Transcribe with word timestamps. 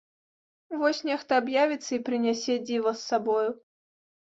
Вось 0.83 1.01
нехта 1.11 1.39
аб'явіцца 1.43 1.87
і 1.95 2.03
прынясе 2.11 2.53
дзіва 2.67 2.99
з 2.99 3.09
сабою. 3.15 3.49